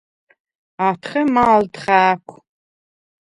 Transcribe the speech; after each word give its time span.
ათხე 0.87 1.21
მა̄ლდ 1.33 1.73
ხა̄̈ქუ̂: 1.81 2.35